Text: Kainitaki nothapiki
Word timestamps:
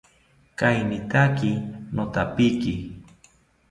Kainitaki 0.59 1.51
nothapiki 1.95 2.73